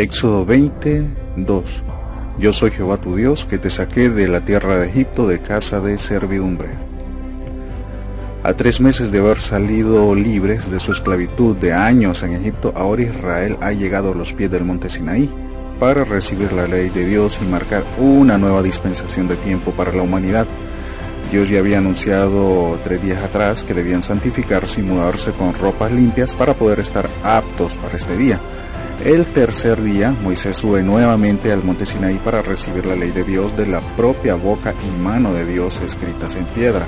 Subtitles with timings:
[0.00, 1.82] Éxodo 22.
[2.38, 5.82] Yo soy Jehová tu Dios, que te saqué de la tierra de Egipto de casa
[5.82, 6.70] de servidumbre.
[8.42, 13.02] A tres meses de haber salido libres de su esclavitud de años en Egipto, ahora
[13.02, 15.28] Israel ha llegado a los pies del monte Sinaí
[15.78, 20.00] para recibir la ley de Dios y marcar una nueva dispensación de tiempo para la
[20.00, 20.46] humanidad.
[21.30, 26.34] Dios ya había anunciado tres días atrás que debían santificarse y mudarse con ropas limpias
[26.34, 28.40] para poder estar aptos para este día.
[29.04, 33.56] El tercer día, Moisés sube nuevamente al monte Sinaí para recibir la ley de Dios
[33.56, 36.84] de la propia boca y mano de Dios escritas en piedra.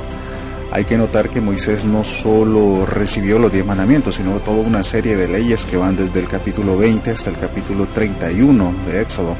[0.72, 5.16] Hay que notar que Moisés no solo recibió los diez mandamientos, sino toda una serie
[5.16, 9.34] de leyes que van desde el capítulo 20 hasta el capítulo 31 de Éxodo,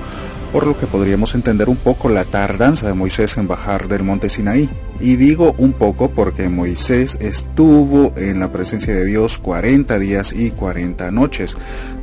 [0.53, 4.29] por lo que podríamos entender un poco la tardanza de Moisés en bajar del monte
[4.29, 4.69] Sinaí.
[5.01, 10.51] Y digo un poco porque Moisés estuvo en la presencia de Dios 40 días y
[10.51, 11.57] 40 noches,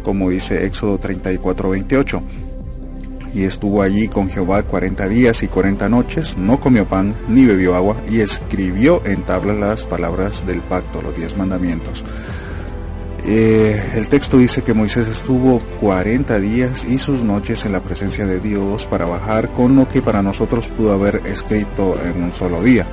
[0.04, 2.24] como dice Éxodo 34, 28
[3.34, 7.76] y estuvo allí con Jehová 40 días y 40 noches, no comió pan ni bebió
[7.76, 12.04] agua, y escribió en tablas las palabras del pacto, los diez mandamientos.
[13.26, 18.26] Eh, el texto dice que Moisés estuvo 40 días y sus noches en la presencia
[18.26, 22.62] de Dios para bajar con lo que para nosotros pudo haber escrito en un solo
[22.64, 22.88] día.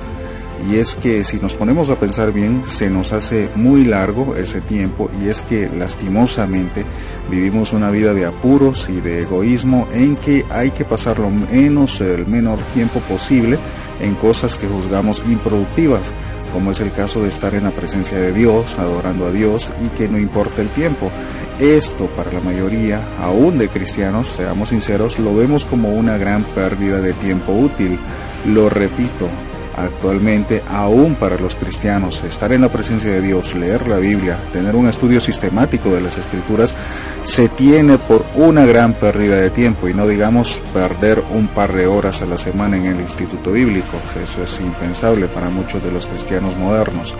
[0.65, 4.61] Y es que si nos ponemos a pensar bien, se nos hace muy largo ese
[4.61, 6.85] tiempo y es que lastimosamente
[7.29, 12.01] vivimos una vida de apuros y de egoísmo en que hay que pasar lo menos,
[12.01, 13.59] el menor tiempo posible
[14.01, 16.13] en cosas que juzgamos improductivas
[16.53, 19.89] como es el caso de estar en la presencia de Dios, adorando a Dios y
[19.89, 21.11] que no importa el tiempo.
[21.59, 27.01] Esto para la mayoría, aún de cristianos, seamos sinceros, lo vemos como una gran pérdida
[27.01, 27.99] de tiempo útil.
[28.45, 29.27] Lo repito,
[29.77, 34.75] Actualmente, aún para los cristianos, estar en la presencia de Dios, leer la Biblia, tener
[34.75, 36.75] un estudio sistemático de las escrituras,
[37.23, 41.85] se tiene por una gran pérdida de tiempo y no digamos perder un par de
[41.85, 44.01] horas a la semana en el instituto bíblico.
[44.23, 47.13] Eso es impensable para muchos de los cristianos modernos.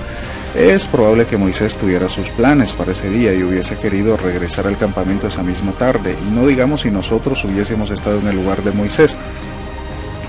[0.56, 4.78] Es probable que Moisés tuviera sus planes para ese día y hubiese querido regresar al
[4.78, 8.72] campamento esa misma tarde y no digamos si nosotros hubiésemos estado en el lugar de
[8.72, 9.16] Moisés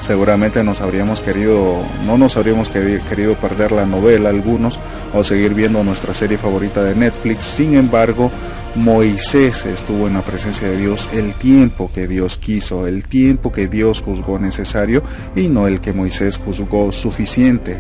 [0.09, 4.81] seguramente nos habríamos querido, no nos habríamos querido perder la novela algunos
[5.13, 7.45] o seguir viendo nuestra serie favorita de Netflix.
[7.45, 8.31] Sin embargo,
[8.75, 13.69] Moisés estuvo en la presencia de Dios el tiempo que Dios quiso, el tiempo que
[13.69, 15.03] Dios juzgó necesario
[15.37, 17.79] y no el que Moisés juzgó suficiente.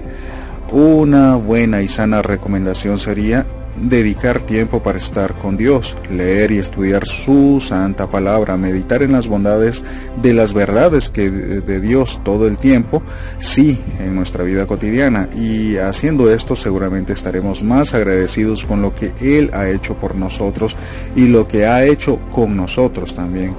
[0.70, 3.46] Una buena y sana recomendación sería
[3.82, 9.28] dedicar tiempo para estar con Dios, leer y estudiar su santa palabra, meditar en las
[9.28, 9.84] bondades
[10.20, 13.02] de las verdades que de Dios todo el tiempo,
[13.38, 15.28] sí, en nuestra vida cotidiana.
[15.36, 20.76] Y haciendo esto seguramente estaremos más agradecidos con lo que Él ha hecho por nosotros
[21.14, 23.54] y lo que ha hecho con nosotros también.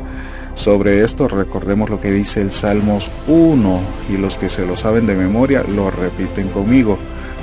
[0.59, 5.07] Sobre esto recordemos lo que dice el Salmos 1 y los que se lo saben
[5.07, 6.99] de memoria lo repiten conmigo.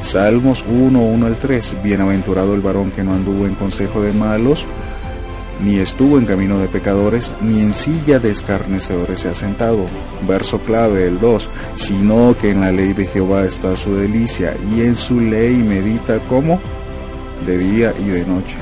[0.07, 1.83] Salmos 1, 1 al 3.
[1.83, 4.65] Bienaventurado el varón que no anduvo en consejo de malos,
[5.61, 9.87] ni estuvo en camino de pecadores, ni en silla de escarnecedores se ha sentado.
[10.29, 11.51] Verso clave, el 2.
[11.75, 16.21] Sino que en la ley de Jehová está su delicia, y en su ley medita
[16.21, 16.61] como
[17.45, 18.59] de día y de noche.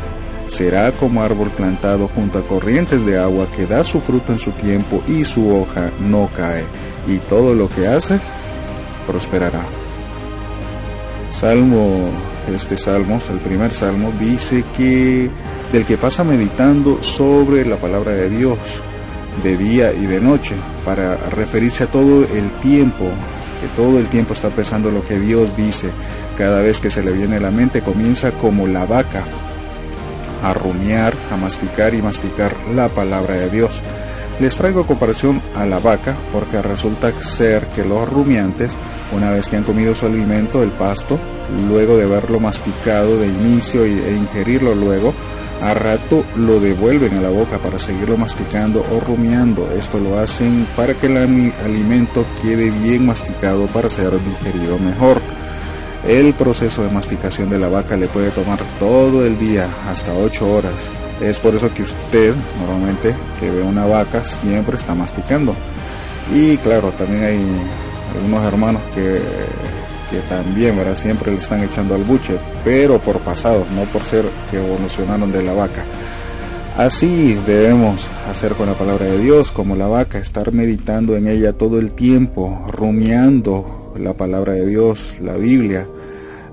[0.48, 4.52] Será como árbol plantado junto a corrientes de agua que da su fruto en su
[4.52, 6.64] tiempo y su hoja no cae,
[7.06, 8.18] y todo lo que hace
[9.06, 9.83] prosperará.
[11.34, 12.10] Salmo,
[12.54, 15.28] este salmo, el primer salmo, dice que
[15.72, 18.84] del que pasa meditando sobre la palabra de Dios
[19.42, 20.54] de día y de noche,
[20.84, 23.06] para referirse a todo el tiempo,
[23.60, 25.90] que todo el tiempo está pensando lo que Dios dice.
[26.36, 29.24] Cada vez que se le viene a la mente comienza como la vaca
[30.44, 33.82] a rumiar, a masticar y masticar la palabra de Dios.
[34.40, 38.76] Les traigo comparación a la vaca porque resulta ser que los rumiantes,
[39.12, 41.18] una vez que han comido su alimento, el pasto,
[41.68, 45.14] luego de haberlo masticado de inicio e ingerirlo luego,
[45.62, 49.70] a rato lo devuelven a la boca para seguirlo masticando o rumiando.
[49.72, 55.22] Esto lo hacen para que el alimento quede bien masticado para ser digerido mejor.
[56.06, 60.52] El proceso de masticación de la vaca le puede tomar todo el día, hasta 8
[60.52, 60.90] horas.
[61.20, 65.54] Es por eso que usted normalmente que ve una vaca siempre está masticando.
[66.34, 67.40] Y claro, también hay
[68.14, 69.18] algunos hermanos que,
[70.10, 70.94] que también ¿verdad?
[70.94, 75.42] siempre le están echando al buche, pero por pasado, no por ser que evolucionaron de
[75.42, 75.84] la vaca.
[76.76, 81.52] Así debemos hacer con la palabra de Dios, como la vaca, estar meditando en ella
[81.52, 85.86] todo el tiempo, rumiando la palabra de Dios, la Biblia,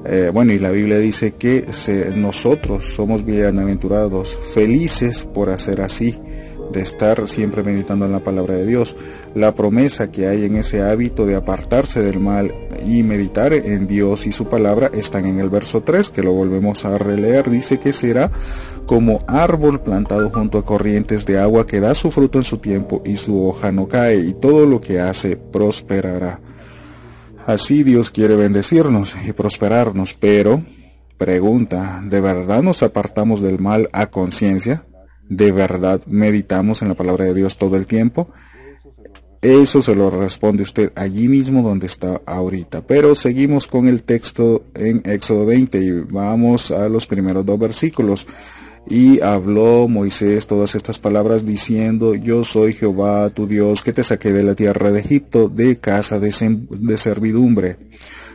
[0.06, 1.66] eh, bueno, y la Biblia dice que
[2.16, 6.18] nosotros somos bienaventurados, felices por hacer así,
[6.72, 8.96] de estar siempre meditando en la palabra de Dios.
[9.36, 12.52] La promesa que hay en ese hábito de apartarse del mal
[12.88, 16.86] y meditar en Dios y su palabra están en el verso 3, que lo volvemos
[16.86, 17.50] a releer.
[17.50, 18.32] Dice que será
[18.86, 23.02] como árbol plantado junto a corrientes de agua que da su fruto en su tiempo
[23.06, 26.40] y su hoja no cae y todo lo que hace prosperará.
[27.46, 30.62] Así Dios quiere bendecirnos y prosperarnos, pero
[31.18, 34.86] pregunta, ¿de verdad nos apartamos del mal a conciencia?
[35.28, 38.30] ¿De verdad meditamos en la palabra de Dios todo el tiempo?
[39.42, 42.82] Eso se lo responde usted allí mismo donde está ahorita.
[42.86, 48.28] Pero seguimos con el texto en Éxodo 20 y vamos a los primeros dos versículos.
[48.88, 54.34] Y habló Moisés todas estas palabras diciendo, yo soy Jehová tu Dios que te saqué
[54.34, 56.34] de la tierra de Egipto de casa de,
[56.70, 57.78] de servidumbre.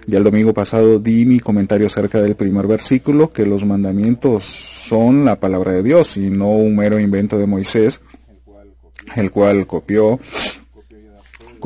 [0.06, 5.24] Ya el domingo pasado di mi comentario acerca del primer versículo, que los mandamientos son
[5.24, 8.00] la palabra de Dios y no un mero invento de Moisés,
[9.16, 10.20] el cual copió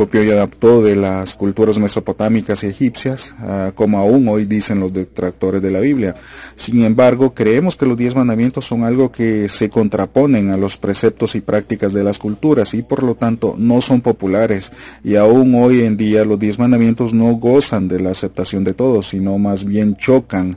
[0.00, 3.34] copió y adaptó de las culturas mesopotámicas y egipcias,
[3.74, 6.14] como aún hoy dicen los detractores de la Biblia.
[6.56, 11.34] Sin embargo, creemos que los diez mandamientos son algo que se contraponen a los preceptos
[11.34, 14.72] y prácticas de las culturas y por lo tanto no son populares.
[15.04, 19.08] Y aún hoy en día los diez mandamientos no gozan de la aceptación de todos,
[19.08, 20.56] sino más bien chocan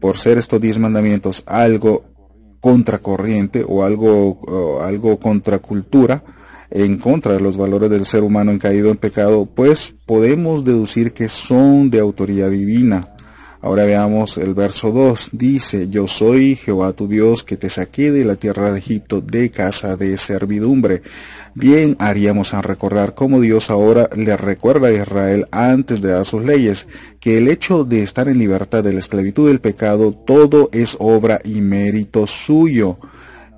[0.00, 2.02] por ser estos diez mandamientos algo
[2.58, 6.24] contracorriente o algo, o algo contracultura
[6.74, 11.12] en contra de los valores del ser humano en caído en pecado, pues podemos deducir
[11.12, 13.08] que son de autoría divina.
[13.64, 15.30] Ahora veamos el verso 2.
[15.32, 19.50] Dice, yo soy Jehová tu Dios que te saqué de la tierra de Egipto de
[19.50, 21.02] casa de servidumbre.
[21.54, 26.44] Bien haríamos a recordar cómo Dios ahora le recuerda a Israel antes de dar sus
[26.44, 26.88] leyes,
[27.20, 31.38] que el hecho de estar en libertad de la esclavitud del pecado, todo es obra
[31.44, 32.98] y mérito suyo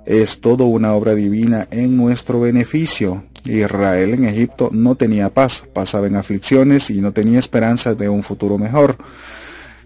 [0.05, 3.23] es todo una obra divina en nuestro beneficio.
[3.45, 8.23] Israel en Egipto no tenía paz, pasaba en aflicciones y no tenía esperanza de un
[8.23, 8.97] futuro mejor.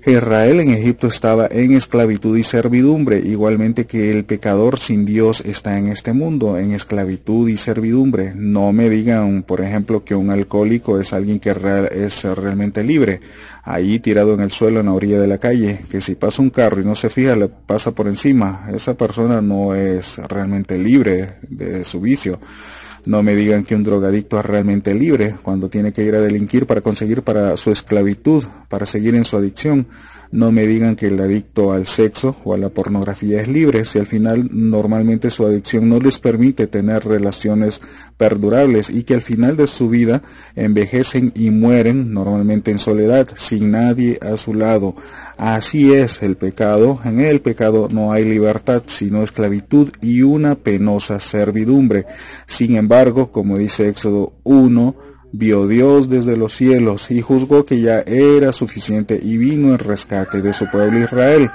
[0.05, 5.77] Israel en Egipto estaba en esclavitud y servidumbre, igualmente que el pecador sin Dios está
[5.77, 8.31] en este mundo, en esclavitud y servidumbre.
[8.35, 11.49] No me digan, por ejemplo, que un alcohólico es alguien que
[11.91, 13.19] es realmente libre,
[13.63, 16.49] ahí tirado en el suelo en la orilla de la calle, que si pasa un
[16.49, 18.69] carro y no se fija, le pasa por encima.
[18.73, 22.39] Esa persona no es realmente libre de su vicio.
[23.05, 26.65] No me digan que un drogadicto es realmente libre cuando tiene que ir a delinquir
[26.65, 29.87] para conseguir para su esclavitud, para seguir en su adicción.
[30.31, 33.97] No me digan que el adicto al sexo o a la pornografía es libre, si
[33.97, 37.81] al final normalmente su adicción no les permite tener relaciones
[38.15, 40.21] perdurables y que al final de su vida
[40.55, 44.95] envejecen y mueren normalmente en soledad, sin nadie a su lado.
[45.37, 46.99] Así es el pecado.
[47.05, 52.05] En el pecado no hay libertad, sino esclavitud y una penosa servidumbre.
[52.45, 52.88] Sin embargo,
[53.31, 54.95] como dice Éxodo 1,
[55.31, 60.41] vio Dios desde los cielos y juzgó que ya era suficiente y vino en rescate
[60.41, 61.49] de su pueblo Israel.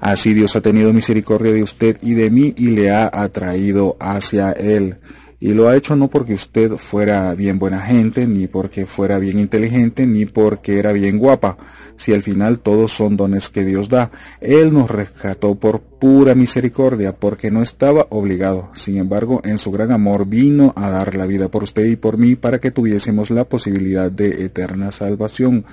[0.00, 4.50] Así Dios ha tenido misericordia de usted y de mí y le ha atraído hacia
[4.50, 4.96] él.
[5.40, 9.38] Y lo ha hecho no porque usted fuera bien buena gente, ni porque fuera bien
[9.38, 11.58] inteligente, ni porque era bien guapa,
[11.96, 14.10] si al final todos son dones que Dios da.
[14.40, 18.70] Él nos rescató por pura misericordia, porque no estaba obligado.
[18.74, 22.18] Sin embargo, en su gran amor vino a dar la vida por usted y por
[22.18, 25.64] mí para que tuviésemos la posibilidad de eterna salvación.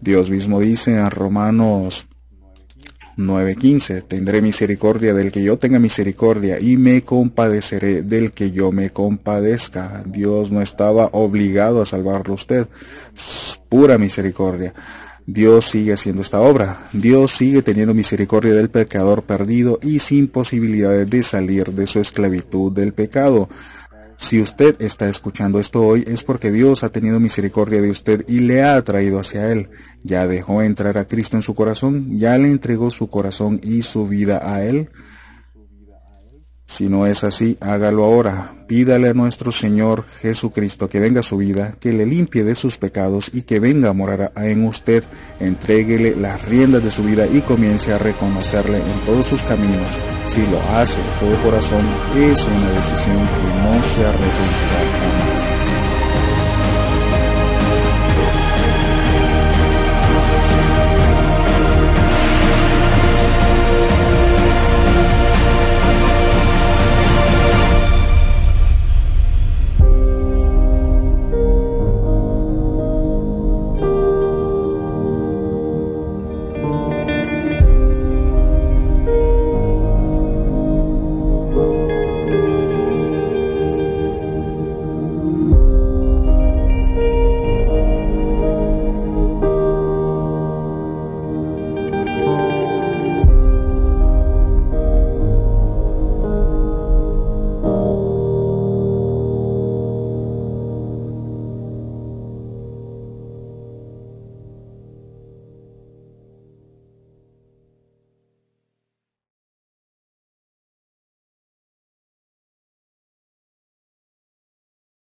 [0.00, 2.06] Dios mismo dice en Romanos
[3.18, 8.90] 9:15 Tendré misericordia del que yo tenga misericordia y me compadeceré del que yo me
[8.90, 10.04] compadezca.
[10.06, 12.68] Dios no estaba obligado a salvarlo usted.
[13.68, 14.72] Pura misericordia.
[15.26, 16.88] Dios sigue haciendo esta obra.
[16.92, 22.72] Dios sigue teniendo misericordia del pecador perdido y sin posibilidades de salir de su esclavitud
[22.72, 23.48] del pecado.
[24.18, 28.40] Si usted está escuchando esto hoy es porque Dios ha tenido misericordia de usted y
[28.40, 29.70] le ha atraído hacia Él.
[30.02, 34.08] Ya dejó entrar a Cristo en su corazón, ya le entregó su corazón y su
[34.08, 34.90] vida a Él.
[36.68, 38.52] Si no es así, hágalo ahora.
[38.68, 42.76] Pídale a nuestro Señor Jesucristo que venga a su vida, que le limpie de sus
[42.76, 45.02] pecados y que venga a morar en usted.
[45.40, 49.98] Entréguele las riendas de su vida y comience a reconocerle en todos sus caminos.
[50.28, 51.84] Si lo hace de todo corazón,
[52.14, 55.17] es una decisión que no se arrepentirá